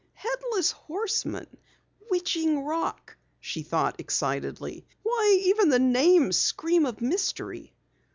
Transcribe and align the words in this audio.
"Headless 0.15 0.71
Horseman 0.71 1.45
Witching 2.09 2.61
Rock!" 2.63 3.15
she 3.39 3.61
thought 3.61 3.99
excitedly. 3.99 4.83
"Why, 5.03 5.39
even 5.45 5.69
the 5.69 5.77
names 5.77 6.37
scream 6.37 6.87
of 6.87 7.01
mystery!" 7.01 7.71